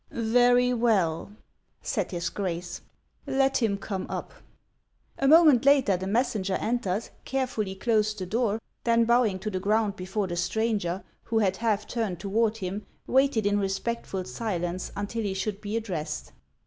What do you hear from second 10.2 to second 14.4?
the stranger, who had half turned toward him, waited in respectful